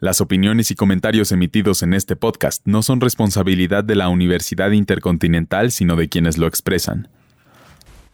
Las 0.00 0.20
opiniones 0.20 0.72
y 0.72 0.74
comentarios 0.74 1.30
emitidos 1.30 1.84
en 1.84 1.94
este 1.94 2.16
podcast 2.16 2.62
no 2.64 2.82
son 2.82 3.00
responsabilidad 3.00 3.84
de 3.84 3.94
la 3.94 4.08
Universidad 4.08 4.72
Intercontinental, 4.72 5.70
sino 5.70 5.94
de 5.94 6.08
quienes 6.08 6.36
lo 6.36 6.48
expresan. 6.48 7.08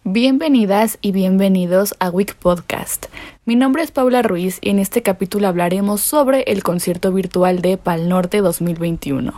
Bienvenidas 0.04 0.98
y 1.00 1.12
bienvenidos 1.12 1.94
a 1.98 2.10
Week 2.10 2.34
Podcast. 2.34 3.06
Mi 3.46 3.56
nombre 3.56 3.82
es 3.82 3.92
Paula 3.92 4.20
Ruiz 4.20 4.58
y 4.60 4.68
en 4.68 4.78
este 4.78 5.02
capítulo 5.02 5.48
hablaremos 5.48 6.02
sobre 6.02 6.42
el 6.42 6.62
concierto 6.62 7.12
virtual 7.12 7.62
de 7.62 7.78
Pal 7.78 8.10
Norte 8.10 8.42
2021. 8.42 9.32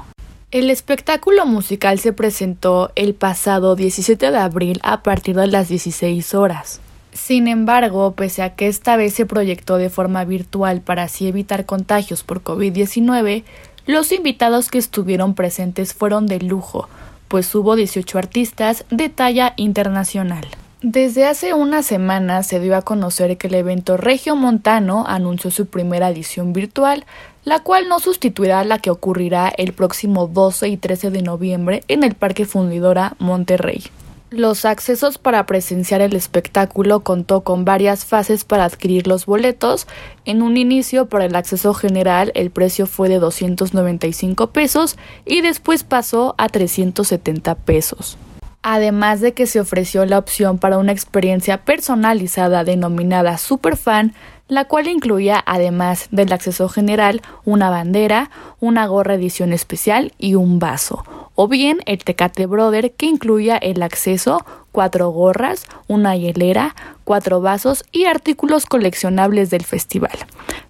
El 0.51 0.69
espectáculo 0.69 1.47
musical 1.47 2.01
se 2.01 2.13
presentó 2.13 2.91
el 2.97 3.15
pasado 3.15 3.77
17 3.77 4.33
de 4.33 4.39
abril 4.39 4.81
a 4.83 5.05
partir 5.05 5.37
de 5.37 5.47
las 5.47 5.69
16 5.69 6.35
horas. 6.35 6.81
Sin 7.13 7.47
embargo, 7.47 8.13
pese 8.13 8.43
a 8.43 8.55
que 8.55 8.69
esta 8.69 8.97
vez 8.97 9.13
se 9.13 9.27
proyectó 9.27 9.77
de 9.77 9.91
forma 9.91 10.25
virtual 10.25 10.81
para 10.81 11.05
así 11.05 11.29
evitar 11.29 11.67
contagios 11.67 12.23
por 12.23 12.43
COVID-19, 12.43 13.45
los 13.87 14.13
invitados 14.13 14.71
que 14.71 14.79
estuvieron 14.79 15.35
presentes 15.35 15.93
fueron 15.93 16.27
de 16.27 16.41
lujo, 16.41 16.89
pues 17.29 17.55
hubo 17.55 17.77
18 17.77 18.19
artistas 18.19 18.85
de 18.91 19.09
talla 19.09 19.53
internacional. 19.57 20.47
Desde 20.83 21.27
hace 21.27 21.55
una 21.55 21.83
semana 21.83 22.43
se 22.43 22.59
dio 22.59 22.77
a 22.77 22.83
conocer 22.83 23.37
que 23.37 23.47
el 23.47 23.55
evento 23.55 23.97
Regio 23.97 24.35
Montano 24.35 25.05
anunció 25.07 25.51
su 25.51 25.67
primera 25.67 26.09
edición 26.09 26.53
virtual, 26.53 27.05
la 27.45 27.61
cual 27.61 27.89
no 27.89 28.01
sustituirá 28.01 28.65
la 28.65 28.79
que 28.79 28.91
ocurrirá 28.91 29.49
el 29.49 29.75
próximo 29.75 30.27
12 30.27 30.69
y 30.69 30.77
13 30.77 31.11
de 31.11 31.23
noviembre 31.23 31.85
en 31.87 32.03
el 32.03 32.15
Parque 32.15 32.47
Fundidora 32.47 33.15
Monterrey. 33.19 33.85
Los 34.33 34.65
accesos 34.65 35.19
para 35.19 35.45
presenciar 35.45 36.01
el 36.01 36.17
espectáculo 36.17 37.01
contó 37.01 37.43
con 37.43 37.67
varias 37.67 38.07
fases 38.07 38.45
para 38.45 38.65
adquirir 38.65 39.07
los 39.07 39.27
boletos. 39.27 39.87
En 40.25 40.41
un 40.41 40.57
inicio, 40.57 41.05
para 41.05 41.27
el 41.27 41.37
acceso 41.37 41.75
general, 41.75 42.33
el 42.35 42.51
precio 42.51 42.87
fue 42.87 43.11
de 43.11 43.19
295 43.19 44.47
pesos 44.47 44.97
y 45.27 45.43
después 45.43 45.85
pasó 45.85 46.35
a 46.39 46.49
370 46.49 47.57
pesos. 47.57 48.17
Además 48.63 49.21
de 49.21 49.33
que 49.33 49.47
se 49.47 49.61
ofreció 49.61 50.05
la 50.05 50.19
opción 50.19 50.59
para 50.59 50.79
una 50.79 50.93
experiencia 50.93 51.65
personalizada 51.65 52.65
denominada 52.65 53.39
Superfan, 53.39 54.15
la 54.49 54.67
cual 54.67 54.87
incluía, 54.87 55.43
además 55.47 56.09
del 56.11 56.33
acceso 56.33 56.69
general, 56.69 57.23
una 57.45 57.71
bandera, 57.71 58.31
una 58.61 58.87
gorra 58.87 59.15
edición 59.15 59.53
especial 59.53 60.13
y 60.19 60.35
un 60.35 60.59
vaso 60.59 61.05
o 61.35 61.49
bien 61.49 61.81
el 61.87 62.05
Tecate 62.05 62.47
Brother 62.47 62.93
que 62.93 63.07
incluía 63.07 63.57
el 63.57 63.83
acceso, 63.83 64.45
cuatro 64.71 65.11
gorras, 65.11 65.67
una 65.89 66.17
hielera, 66.17 66.75
cuatro 67.05 67.41
vasos 67.41 67.85
y 67.93 68.05
artículos 68.05 68.67
coleccionables 68.67 69.51
del 69.51 69.65
festival. 69.65 70.19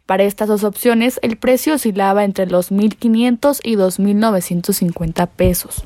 Para 0.06 0.24
estas 0.24 0.48
dos 0.48 0.64
opciones 0.64 1.18
el 1.22 1.36
precio 1.36 1.74
oscilaba 1.74 2.24
entre 2.24 2.46
los 2.46 2.70
1.500 2.70 3.60
y 3.62 3.76
2.950 3.76 5.28
pesos. 5.28 5.84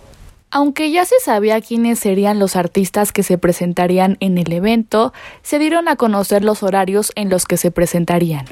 Aunque 0.50 0.91
ya 0.91 1.05
se 1.05 1.16
sabía 1.22 1.61
quiénes 1.61 1.98
serían 1.98 2.39
los 2.39 2.56
artistas 2.56 3.12
que 3.12 3.22
se 3.22 3.36
presentarían 3.36 4.16
en 4.20 4.39
el 4.39 4.53
evento, 4.53 5.12
se 5.42 5.58
dieron 5.58 5.88
a 5.88 5.97
conocer 5.97 6.44
los 6.44 6.62
horarios 6.62 7.12
en 7.14 7.28
los 7.28 7.44
que 7.47 7.56
se 7.56 7.70
presentarían. 7.70 8.47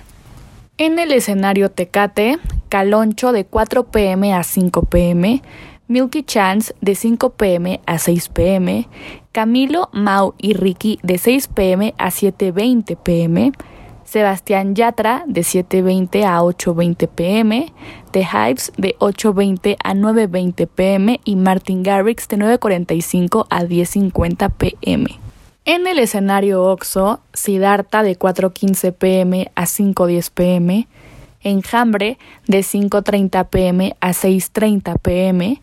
En 0.76 0.98
el 0.98 1.12
escenario 1.12 1.70
Tecate, 1.70 2.38
Caloncho 2.68 3.30
de 3.30 3.44
4 3.44 3.84
pm 3.84 4.34
a 4.34 4.42
5 4.42 4.82
pm, 4.86 5.42
Milky 5.86 6.24
Chance 6.24 6.74
de 6.80 6.94
5 6.94 7.30
pm 7.34 7.80
a 7.86 7.98
6 7.98 8.28
pm, 8.30 8.88
Camilo, 9.30 9.88
Mau 9.92 10.34
y 10.38 10.54
Ricky 10.54 10.98
de 11.02 11.18
6 11.18 11.48
pm 11.48 11.94
a 11.98 12.08
7.20 12.08 12.96
pm, 12.96 13.52
Sebastián 14.04 14.74
Yatra 14.74 15.24
de 15.26 15.40
7.20 15.40 16.24
a 16.24 16.40
8.20 16.40 17.08
pm, 17.08 17.72
The 18.12 18.20
Hives 18.20 18.72
de 18.76 18.96
8.20 18.98 19.76
a 19.82 19.94
9.20 19.94 20.68
pm 20.68 21.20
y 21.24 21.36
Martin 21.36 21.82
Garrix 21.82 22.28
de 22.28 22.36
9.45 22.36 23.46
a 23.50 23.62
10.50 23.62 24.52
pm. 24.52 25.18
En 25.66 25.86
el 25.86 25.98
escenario 25.98 26.62
OXO, 26.62 27.20
Siddhartha 27.32 28.02
de 28.02 28.18
4.15 28.18 28.92
pm 28.92 29.50
a 29.54 29.62
5.10 29.62 30.30
pm, 30.34 30.86
Enjambre 31.40 32.18
de 32.46 32.60
5.30 32.60 33.48
pm 33.48 33.96
a 34.00 34.10
6.30 34.10 34.98
pm, 35.00 35.62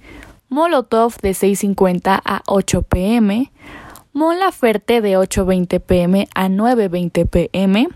Molotov 0.49 1.16
de 1.21 1.31
6.50 1.31 2.21
a 2.23 2.41
8 2.47 2.81
pm, 2.81 3.51
Mola 4.13 4.51
Ferte 4.51 5.01
de 5.01 5.17
8.20 5.17 5.79
pm 5.79 6.27
a 6.35 6.49
9.20 6.49 7.27
pm, 7.29 7.87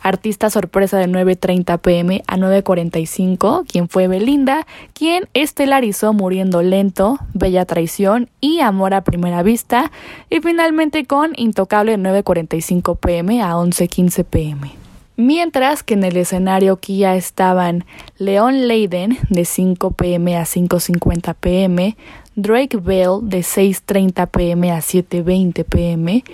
Artista 0.00 0.50
Sorpresa 0.50 0.98
de 0.98 1.06
9.30 1.08 1.78
pm 1.78 2.22
a 2.26 2.36
9.45, 2.36 3.66
quien 3.66 3.88
fue 3.88 4.08
Belinda, 4.08 4.66
quien 4.92 5.28
estelarizó 5.34 6.12
Muriendo 6.12 6.62
Lento, 6.62 7.18
Bella 7.34 7.64
Traición 7.64 8.28
y 8.40 8.60
Amor 8.60 8.94
a 8.94 9.04
Primera 9.04 9.42
Vista, 9.42 9.90
y 10.30 10.40
finalmente 10.40 11.04
con 11.04 11.32
Intocable 11.36 11.96
de 11.96 11.98
9.45 11.98 12.98
pm 12.98 13.42
a 13.42 13.54
11.15 13.54 14.24
pm. 14.24 14.80
Mientras 15.16 15.82
que 15.82 15.92
en 15.92 16.04
el 16.04 16.16
escenario 16.16 16.78
Kia 16.78 17.14
estaban 17.14 17.84
Leon 18.16 18.66
Leiden 18.66 19.18
de 19.28 19.44
5 19.44 19.90
pm 19.90 20.38
a 20.38 20.44
5.50 20.44 21.34
pm, 21.38 21.94
Drake 22.36 22.78
Bell 22.78 23.18
de 23.22 23.40
6.30 23.40 24.26
pm 24.28 24.72
a 24.72 24.78
7.20 24.78 25.64
pm, 25.64 26.24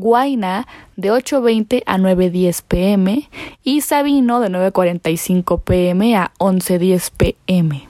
Guaina 0.00 0.66
de 0.96 1.12
8.20 1.12 1.82
a 1.86 1.98
9.10 1.98 2.62
pm 2.66 3.28
y 3.62 3.80
Sabino 3.80 4.40
de 4.40 4.48
9.45 4.48 5.62
pm 5.62 6.16
a 6.16 6.32
11.10 6.38 7.10
pm. 7.16 7.88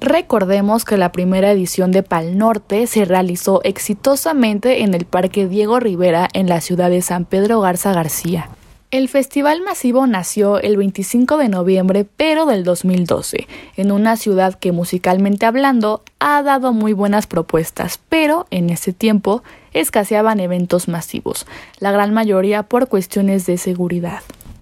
Recordemos 0.00 0.84
que 0.84 0.96
la 0.96 1.12
primera 1.12 1.52
edición 1.52 1.92
de 1.92 2.02
Pal 2.02 2.36
Norte 2.36 2.88
se 2.88 3.04
realizó 3.04 3.62
exitosamente 3.62 4.82
en 4.82 4.94
el 4.94 5.04
Parque 5.04 5.46
Diego 5.46 5.78
Rivera 5.78 6.28
en 6.32 6.48
la 6.48 6.60
ciudad 6.60 6.90
de 6.90 7.02
San 7.02 7.24
Pedro 7.24 7.60
Garza 7.60 7.92
García. 7.92 8.48
El 8.92 9.08
festival 9.08 9.62
masivo 9.62 10.06
nació 10.06 10.60
el 10.60 10.76
25 10.76 11.38
de 11.38 11.48
noviembre, 11.48 12.04
pero 12.04 12.44
del 12.44 12.62
2012, 12.62 13.48
en 13.78 13.90
una 13.90 14.18
ciudad 14.18 14.58
que 14.58 14.70
musicalmente 14.70 15.46
hablando 15.46 16.02
ha 16.18 16.42
dado 16.42 16.74
muy 16.74 16.92
buenas 16.92 17.26
propuestas, 17.26 17.98
pero 18.10 18.46
en 18.50 18.68
ese 18.68 18.92
tiempo 18.92 19.42
escaseaban 19.72 20.40
eventos 20.40 20.88
masivos, 20.88 21.46
la 21.80 21.90
gran 21.90 22.12
mayoría 22.12 22.64
por 22.64 22.88
cuestiones 22.88 23.46
de 23.46 23.56
seguridad. 23.56 24.20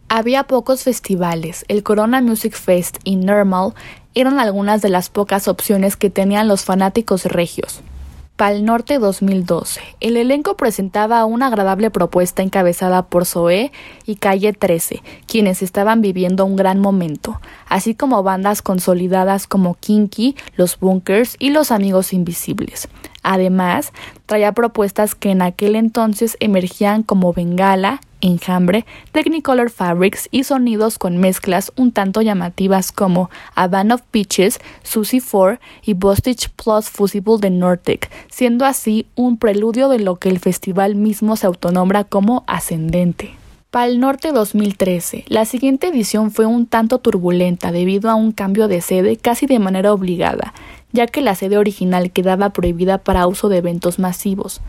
Había 0.08 0.44
pocos 0.44 0.84
festivales, 0.84 1.64
el 1.66 1.82
Corona 1.82 2.20
Music 2.20 2.54
Fest 2.54 2.98
y 3.02 3.16
Normal 3.16 3.74
eran 4.14 4.38
algunas 4.38 4.80
de 4.80 4.90
las 4.90 5.10
pocas 5.10 5.48
opciones 5.48 5.96
que 5.96 6.08
tenían 6.08 6.46
los 6.46 6.64
fanáticos 6.64 7.24
regios. 7.24 7.80
Pal 8.40 8.64
Norte 8.64 8.98
2012. 8.98 9.82
El 10.00 10.16
elenco 10.16 10.56
presentaba 10.56 11.26
una 11.26 11.48
agradable 11.48 11.90
propuesta 11.90 12.42
encabezada 12.42 13.02
por 13.02 13.26
Zoé 13.26 13.70
y 14.06 14.16
Calle 14.16 14.54
13, 14.54 15.02
quienes 15.26 15.60
estaban 15.60 16.00
viviendo 16.00 16.46
un 16.46 16.56
gran 16.56 16.80
momento, 16.80 17.38
así 17.68 17.94
como 17.94 18.22
bandas 18.22 18.62
consolidadas 18.62 19.46
como 19.46 19.74
Kinky, 19.74 20.36
Los 20.56 20.80
Bunkers 20.80 21.36
y 21.38 21.50
Los 21.50 21.70
Amigos 21.70 22.14
Invisibles. 22.14 22.88
Además, 23.22 23.92
traía 24.26 24.52
propuestas 24.52 25.14
que 25.14 25.30
en 25.30 25.42
aquel 25.42 25.76
entonces 25.76 26.36
emergían 26.40 27.02
como 27.02 27.32
Bengala, 27.32 28.00
enjambre, 28.20 28.86
Technicolor 29.12 29.70
Fabrics 29.70 30.28
y 30.30 30.44
sonidos 30.44 30.98
con 30.98 31.18
mezclas 31.18 31.72
un 31.76 31.92
tanto 31.92 32.22
llamativas 32.22 32.92
como 32.92 33.30
A 33.54 33.68
Band 33.68 33.92
of 33.92 34.02
Peaches, 34.10 34.60
Susie 34.82 35.22
4 35.22 35.58
y 35.84 35.94
Bostage 35.94 36.48
Plus 36.56 36.88
Fusible 36.88 37.38
de 37.40 37.50
Nortec, 37.50 38.10
siendo 38.30 38.64
así 38.64 39.06
un 39.14 39.36
preludio 39.36 39.88
de 39.88 39.98
lo 39.98 40.16
que 40.16 40.28
el 40.28 40.38
festival 40.38 40.94
mismo 40.94 41.36
se 41.36 41.46
autonombra 41.46 42.04
como 42.04 42.44
ascendente. 42.46 43.34
Pal 43.70 44.00
Norte 44.00 44.32
2013. 44.32 45.24
La 45.28 45.44
siguiente 45.44 45.88
edición 45.88 46.30
fue 46.30 46.46
un 46.46 46.66
tanto 46.66 46.98
turbulenta 46.98 47.70
debido 47.70 48.10
a 48.10 48.16
un 48.16 48.32
cambio 48.32 48.66
de 48.68 48.80
sede 48.80 49.16
casi 49.16 49.46
de 49.46 49.58
manera 49.58 49.92
obligada, 49.92 50.52
ya 50.92 51.06
que 51.06 51.20
la 51.20 51.34
sede 51.34 51.56
original 51.56 52.10
quedaba 52.10 52.50
prohibida 52.50 52.98
para 52.98 53.26
uso 53.26 53.48
de 53.48 53.58
eventos 53.58 53.98
masivos 53.98 54.60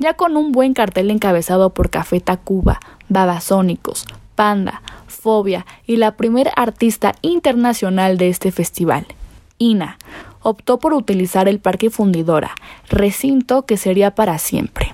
ya 0.00 0.14
con 0.14 0.36
un 0.36 0.50
buen 0.50 0.74
cartel 0.74 1.10
encabezado 1.10 1.70
por 1.70 1.90
Café 1.90 2.20
Tacuba, 2.20 2.80
Babasónicos, 3.08 4.06
Panda, 4.34 4.82
Fobia 5.06 5.66
y 5.86 5.96
la 5.96 6.16
primer 6.16 6.50
artista 6.56 7.14
internacional 7.20 8.16
de 8.16 8.30
este 8.30 8.50
festival, 8.50 9.06
Ina, 9.58 9.98
optó 10.40 10.78
por 10.78 10.94
utilizar 10.94 11.48
el 11.48 11.60
Parque 11.60 11.90
Fundidora, 11.90 12.52
recinto 12.88 13.66
que 13.66 13.76
sería 13.76 14.14
para 14.14 14.38
siempre. 14.38 14.89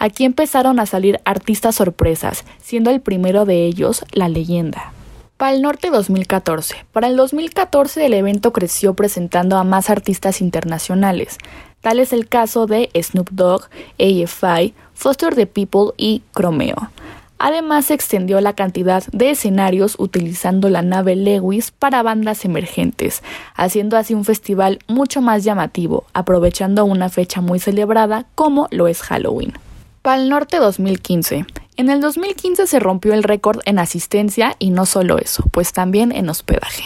Aquí 0.00 0.24
empezaron 0.24 0.80
a 0.80 0.86
salir 0.86 1.20
artistas 1.24 1.76
sorpresas, 1.76 2.44
siendo 2.60 2.90
el 2.90 3.00
primero 3.00 3.44
de 3.44 3.66
ellos 3.66 4.04
la 4.10 4.28
leyenda. 4.28 4.92
Pal 5.36 5.62
Norte 5.62 5.90
2014. 5.90 6.84
Para 6.90 7.06
el 7.06 7.16
2014 7.16 8.04
el 8.04 8.14
evento 8.14 8.52
creció 8.52 8.94
presentando 8.94 9.56
a 9.56 9.64
más 9.64 9.88
artistas 9.88 10.40
internacionales, 10.40 11.38
Tal 11.80 11.98
es 11.98 12.12
el 12.12 12.28
caso 12.28 12.66
de 12.66 12.90
Snoop 12.94 13.30
Dogg, 13.30 13.62
AFI, 13.98 14.74
Foster 14.92 15.34
the 15.34 15.46
People 15.46 15.92
y 15.96 16.22
Chromeo. 16.34 16.90
Además 17.38 17.86
se 17.86 17.94
extendió 17.94 18.38
la 18.42 18.52
cantidad 18.52 19.02
de 19.12 19.30
escenarios 19.30 19.96
utilizando 19.98 20.68
la 20.68 20.82
nave 20.82 21.16
Lewis 21.16 21.70
para 21.70 22.02
bandas 22.02 22.44
emergentes, 22.44 23.22
haciendo 23.54 23.96
así 23.96 24.12
un 24.12 24.26
festival 24.26 24.80
mucho 24.88 25.22
más 25.22 25.42
llamativo, 25.42 26.04
aprovechando 26.12 26.84
una 26.84 27.08
fecha 27.08 27.40
muy 27.40 27.58
celebrada 27.58 28.26
como 28.34 28.68
lo 28.70 28.88
es 28.88 29.00
Halloween. 29.00 29.54
Pal 30.02 30.30
Norte 30.30 30.56
2015. 30.56 31.44
En 31.76 31.90
el 31.90 32.00
2015 32.00 32.66
se 32.66 32.80
rompió 32.80 33.12
el 33.12 33.22
récord 33.22 33.60
en 33.66 33.78
asistencia 33.78 34.56
y 34.58 34.70
no 34.70 34.86
solo 34.86 35.18
eso, 35.18 35.44
pues 35.50 35.74
también 35.74 36.10
en 36.10 36.30
hospedaje. 36.30 36.84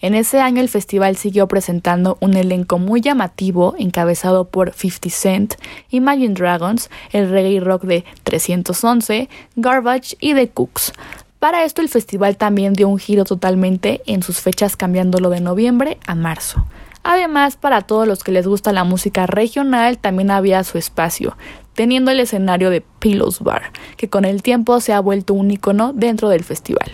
En 0.00 0.14
ese 0.14 0.38
año 0.38 0.60
el 0.60 0.68
festival 0.68 1.16
siguió 1.16 1.48
presentando 1.48 2.16
un 2.20 2.34
elenco 2.34 2.78
muy 2.78 3.00
llamativo 3.00 3.74
encabezado 3.76 4.44
por 4.44 4.72
50 4.72 5.10
Cent, 5.10 5.54
Imagine 5.90 6.34
Dragons, 6.34 6.90
el 7.10 7.28
reggae 7.28 7.58
rock 7.58 7.82
de 7.82 8.04
311, 8.22 9.28
Garbage 9.56 10.16
y 10.20 10.34
The 10.34 10.48
Cooks. 10.50 10.92
Para 11.40 11.64
esto 11.64 11.82
el 11.82 11.88
festival 11.88 12.36
también 12.36 12.74
dio 12.74 12.88
un 12.88 12.98
giro 12.98 13.24
totalmente 13.24 14.00
en 14.06 14.22
sus 14.22 14.40
fechas 14.40 14.76
cambiándolo 14.76 15.28
de 15.30 15.40
noviembre 15.40 15.98
a 16.06 16.14
marzo. 16.14 16.64
Además, 17.02 17.56
para 17.56 17.82
todos 17.82 18.08
los 18.08 18.24
que 18.24 18.32
les 18.32 18.46
gusta 18.46 18.72
la 18.72 18.84
música 18.84 19.26
regional 19.26 19.98
también 19.98 20.30
había 20.30 20.64
su 20.64 20.78
espacio, 20.78 21.36
teniendo 21.74 22.10
el 22.10 22.20
escenario 22.20 22.70
de 22.70 22.80
Pillows 22.80 23.40
Bar, 23.40 23.72
que 23.96 24.08
con 24.08 24.24
el 24.24 24.42
tiempo 24.42 24.80
se 24.80 24.92
ha 24.92 25.00
vuelto 25.00 25.34
un 25.34 25.50
icono 25.50 25.92
dentro 25.92 26.28
del 26.28 26.44
festival. 26.44 26.90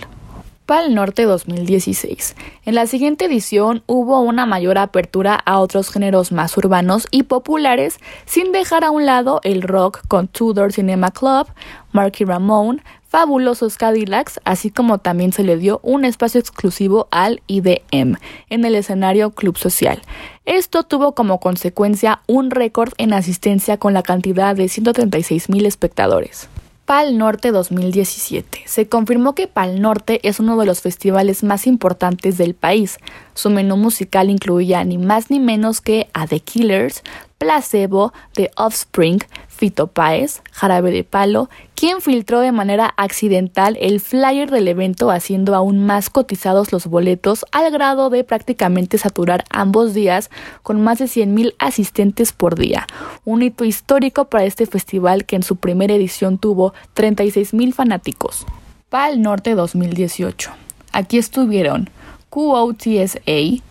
Pal 0.71 0.95
Norte 0.95 1.25
2016. 1.25 2.37
En 2.65 2.77
la 2.77 2.87
siguiente 2.87 3.25
edición 3.25 3.83
hubo 3.87 4.21
una 4.21 4.47
mayor 4.47 4.79
apertura 4.79 5.35
a 5.35 5.59
otros 5.59 5.91
géneros 5.91 6.31
más 6.31 6.57
urbanos 6.57 7.09
y 7.11 7.25
populares, 7.25 7.99
sin 8.25 8.53
dejar 8.53 8.85
a 8.85 8.93
un 8.93 9.05
lado 9.05 9.41
el 9.43 9.63
rock 9.63 10.01
con 10.07 10.29
Tudor 10.29 10.73
Cinema 10.73 11.11
Club, 11.11 11.49
Marky 11.91 12.25
Ramone, 12.25 12.85
fabulosos 13.11 13.77
Cadillacs, 13.77 14.41
así 14.45 14.71
como 14.71 14.99
también 14.99 15.33
se 15.33 15.43
le 15.43 15.57
dio 15.57 15.81
un 15.83 16.05
espacio 16.05 16.39
exclusivo 16.41 17.09
al 17.11 17.43
IDM 17.49 18.17
en 18.49 18.65
el 18.65 18.77
escenario 18.77 19.33
Club 19.33 19.59
Social. 19.59 20.01
Esto 20.47 20.85
tuvo 20.85 21.15
como 21.15 21.41
consecuencia 21.41 22.21
un 22.29 22.53
récord 22.53 22.93
en 22.99 23.13
asistencia 23.13 23.79
con 23.79 23.95
la 23.95 24.05
cantidad 24.05 24.55
de 24.55 24.69
136 24.69 25.51
mil 25.51 25.67
espectadores. 25.67 26.49
Pal 26.91 27.19
Norte 27.19 27.53
2017. 27.53 28.63
Se 28.67 28.89
confirmó 28.89 29.37
que 29.37 29.47
Pal 29.47 29.81
Norte 29.81 30.21
es 30.29 30.41
uno 30.41 30.57
de 30.57 30.67
los 30.67 30.81
festivales 30.81 31.45
más 31.45 31.69
importantes 31.69 32.37
del 32.37 32.55
país. 32.55 32.99
Su 33.35 33.51
menú 33.51 33.77
musical 33.77 34.31
incluía 34.31 34.85
ni 34.85 34.99
más 34.99 35.31
ni 35.31 35.41
menos 35.41 35.81
que 35.81 36.09
a 36.13 36.27
The 36.27 36.41
Killers, 36.41 37.03
Placebo, 37.39 38.13
The 38.35 38.51
Offspring, 38.57 39.21
Fito 39.49 39.87
Páez, 39.87 40.43
Jarabe 40.53 40.91
de 40.91 41.05
Palo, 41.05 41.49
quien 41.75 42.03
filtró 42.03 42.41
de 42.41 42.53
manera 42.53 42.93
accidental 42.99 43.79
el 43.81 44.01
flyer 44.01 44.51
del 44.51 44.69
evento 44.69 45.11
haciendo 45.11 45.55
aún 45.55 45.85
más 45.85 46.11
cotizados 46.11 46.71
los 46.73 46.87
boletos 46.87 47.47
al 47.53 47.71
grado 47.71 48.11
de 48.11 48.25
prácticamente 48.25 48.99
saturar 48.99 49.45
ambos 49.49 49.95
días 49.95 50.31
con 50.63 50.83
más 50.83 50.99
de 50.99 51.07
100.000 51.07 51.55
asistentes 51.59 52.33
por 52.33 52.59
día, 52.59 52.87
un 53.25 53.43
hito 53.43 53.65
histórico 53.65 54.27
para 54.27 54.45
este 54.45 54.67
festival 54.67 55.25
que 55.25 55.37
en 55.37 55.43
su 55.43 55.57
primera 55.57 55.95
edición 55.95 56.37
tuvo 56.37 56.75
36.000 56.95 57.73
fanáticos. 57.73 58.47
Pal 58.91 59.23
Norte 59.23 59.55
2018. 59.55 60.51
Aquí 60.93 61.17
estuvieron 61.17 61.89
QOTSA, 62.31 63.63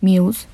Muse, 0.00 0.46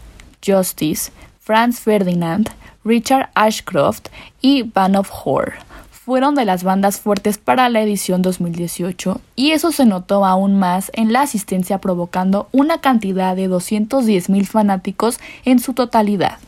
Justice, 0.44 1.10
Franz 1.40 1.80
Ferdinand, 1.80 2.50
Richard 2.84 3.30
Ashcroft 3.34 4.08
y 4.40 4.62
Band 4.62 4.96
of 4.96 5.10
fueron 6.04 6.34
de 6.34 6.44
las 6.44 6.64
bandas 6.64 7.00
fuertes 7.00 7.38
para 7.38 7.70
la 7.70 7.80
edición 7.80 8.20
2018 8.20 9.22
y 9.36 9.52
eso 9.52 9.72
se 9.72 9.86
notó 9.86 10.26
aún 10.26 10.58
más 10.58 10.90
en 10.92 11.14
la 11.14 11.22
asistencia 11.22 11.78
provocando 11.78 12.48
una 12.52 12.82
cantidad 12.82 13.34
de 13.34 13.48
210.000 13.48 14.44
fanáticos 14.44 15.18
en 15.46 15.60
su 15.60 15.72
totalidad. 15.72 16.38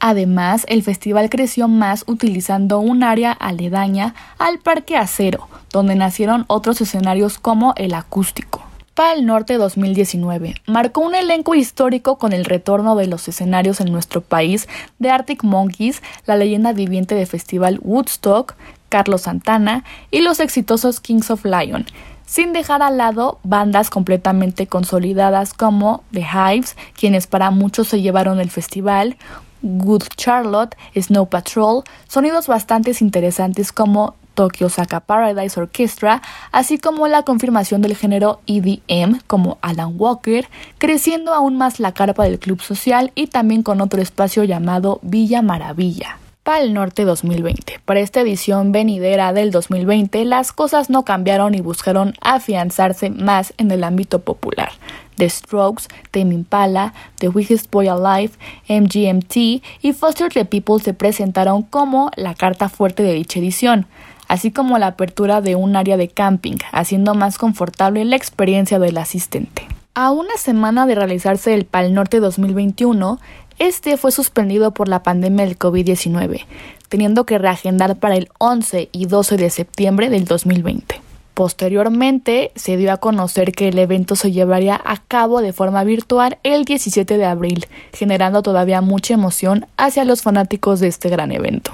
Además, 0.00 0.64
el 0.68 0.82
festival 0.82 1.30
creció 1.30 1.68
más 1.68 2.02
utilizando 2.08 2.80
un 2.80 3.04
área 3.04 3.30
aledaña 3.32 4.14
al 4.38 4.58
Parque 4.58 4.96
Acero, 4.96 5.48
donde 5.70 5.94
nacieron 5.94 6.44
otros 6.48 6.80
escenarios 6.80 7.38
como 7.38 7.74
el 7.76 7.94
acústico. 7.94 8.67
Pal 8.98 9.24
Norte 9.24 9.58
2019 9.58 10.56
marcó 10.66 11.02
un 11.02 11.14
elenco 11.14 11.54
histórico 11.54 12.18
con 12.18 12.32
el 12.32 12.44
retorno 12.44 12.96
de 12.96 13.06
los 13.06 13.28
escenarios 13.28 13.80
en 13.80 13.92
nuestro 13.92 14.22
país 14.22 14.66
de 14.98 15.08
Arctic 15.08 15.44
Monkeys, 15.44 16.02
la 16.26 16.34
leyenda 16.34 16.72
viviente 16.72 17.14
de 17.14 17.24
festival 17.24 17.78
Woodstock, 17.80 18.56
Carlos 18.88 19.22
Santana 19.22 19.84
y 20.10 20.22
los 20.22 20.40
exitosos 20.40 20.98
Kings 20.98 21.30
of 21.30 21.44
Lion, 21.44 21.86
sin 22.26 22.52
dejar 22.52 22.82
al 22.82 22.96
lado 22.96 23.38
bandas 23.44 23.88
completamente 23.88 24.66
consolidadas 24.66 25.54
como 25.54 26.02
The 26.10 26.26
Hives, 26.34 26.76
quienes 26.98 27.28
para 27.28 27.52
muchos 27.52 27.86
se 27.86 28.02
llevaron 28.02 28.40
el 28.40 28.50
festival, 28.50 29.16
Good 29.62 30.06
Charlotte, 30.16 30.76
Snow 30.96 31.28
Patrol, 31.28 31.84
sonidos 32.08 32.48
bastante 32.48 32.92
interesantes 33.00 33.70
como 33.70 34.16
Tokyo 34.38 34.68
Saka 34.68 35.00
Paradise 35.00 35.58
Orchestra, 35.58 36.22
así 36.52 36.78
como 36.78 37.08
la 37.08 37.24
confirmación 37.24 37.82
del 37.82 37.96
género 37.96 38.40
EDM 38.46 39.18
como 39.26 39.58
Alan 39.62 39.94
Walker, 39.96 40.48
creciendo 40.78 41.34
aún 41.34 41.58
más 41.58 41.80
la 41.80 41.90
carpa 41.90 42.22
del 42.22 42.38
club 42.38 42.62
social 42.62 43.10
y 43.16 43.26
también 43.26 43.64
con 43.64 43.80
otro 43.80 44.00
espacio 44.00 44.44
llamado 44.44 45.00
Villa 45.02 45.42
Maravilla. 45.42 46.18
Pal 46.44 46.72
Norte 46.72 47.04
2020. 47.04 47.80
Para 47.84 47.98
esta 47.98 48.20
edición 48.20 48.70
venidera 48.70 49.32
del 49.32 49.50
2020, 49.50 50.24
las 50.24 50.52
cosas 50.52 50.88
no 50.88 51.04
cambiaron 51.04 51.56
y 51.56 51.60
buscaron 51.60 52.14
afianzarse 52.20 53.10
más 53.10 53.52
en 53.58 53.72
el 53.72 53.82
ámbito 53.82 54.20
popular. 54.20 54.70
The 55.16 55.28
Strokes, 55.28 55.88
Tame 56.12 56.32
Impala, 56.32 56.94
The 57.16 57.28
Weakest 57.28 57.68
Boy 57.72 57.88
Alive, 57.88 58.34
MGMT 58.68 59.36
y 59.82 59.92
Foster 59.92 60.32
the 60.32 60.44
People 60.44 60.78
se 60.78 60.94
presentaron 60.94 61.62
como 61.62 62.12
la 62.14 62.36
carta 62.36 62.68
fuerte 62.68 63.02
de 63.02 63.14
dicha 63.14 63.40
edición 63.40 63.88
así 64.28 64.52
como 64.52 64.78
la 64.78 64.88
apertura 64.88 65.40
de 65.40 65.56
un 65.56 65.74
área 65.74 65.96
de 65.96 66.08
camping, 66.08 66.58
haciendo 66.70 67.14
más 67.14 67.38
confortable 67.38 68.04
la 68.04 68.16
experiencia 68.16 68.78
del 68.78 68.98
asistente. 68.98 69.66
A 69.94 70.12
una 70.12 70.36
semana 70.36 70.86
de 70.86 70.94
realizarse 70.94 71.54
el 71.54 71.64
Pal 71.64 71.92
Norte 71.92 72.20
2021, 72.20 73.18
este 73.58 73.96
fue 73.96 74.12
suspendido 74.12 74.72
por 74.72 74.88
la 74.88 75.02
pandemia 75.02 75.44
del 75.44 75.58
COVID-19, 75.58 76.44
teniendo 76.88 77.26
que 77.26 77.38
reagendar 77.38 77.96
para 77.96 78.14
el 78.14 78.28
11 78.38 78.90
y 78.92 79.06
12 79.06 79.36
de 79.36 79.50
septiembre 79.50 80.10
del 80.10 80.26
2020. 80.26 81.00
Posteriormente 81.34 82.50
se 82.56 82.76
dio 82.76 82.92
a 82.92 82.96
conocer 82.96 83.52
que 83.52 83.68
el 83.68 83.78
evento 83.78 84.16
se 84.16 84.32
llevaría 84.32 84.80
a 84.84 84.96
cabo 84.96 85.40
de 85.40 85.52
forma 85.52 85.84
virtual 85.84 86.38
el 86.42 86.64
17 86.64 87.16
de 87.16 87.24
abril, 87.24 87.66
generando 87.92 88.42
todavía 88.42 88.80
mucha 88.80 89.14
emoción 89.14 89.66
hacia 89.76 90.04
los 90.04 90.22
fanáticos 90.22 90.80
de 90.80 90.88
este 90.88 91.08
gran 91.08 91.30
evento. 91.30 91.72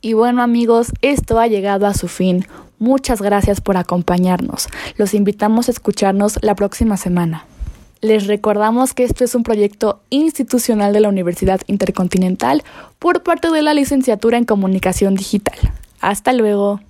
Y 0.00 0.12
bueno 0.12 0.42
amigos, 0.42 0.92
esto 1.02 1.40
ha 1.40 1.48
llegado 1.48 1.86
a 1.86 1.94
su 1.94 2.06
fin. 2.06 2.46
Muchas 2.78 3.20
gracias 3.20 3.60
por 3.60 3.76
acompañarnos. 3.76 4.68
Los 4.96 5.12
invitamos 5.12 5.68
a 5.68 5.72
escucharnos 5.72 6.38
la 6.42 6.54
próxima 6.54 6.96
semana. 6.96 7.44
Les 8.00 8.28
recordamos 8.28 8.94
que 8.94 9.02
esto 9.02 9.24
es 9.24 9.34
un 9.34 9.42
proyecto 9.42 10.00
institucional 10.10 10.92
de 10.92 11.00
la 11.00 11.08
Universidad 11.08 11.60
Intercontinental 11.66 12.62
por 13.00 13.24
parte 13.24 13.50
de 13.50 13.62
la 13.62 13.74
Licenciatura 13.74 14.38
en 14.38 14.44
Comunicación 14.44 15.16
Digital. 15.16 15.56
Hasta 16.00 16.32
luego. 16.32 16.80